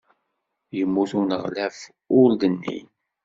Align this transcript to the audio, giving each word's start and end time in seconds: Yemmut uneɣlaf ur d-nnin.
Yemmut 0.77 1.11
uneɣlaf 1.19 1.77
ur 2.19 2.29
d-nnin. 2.39 2.87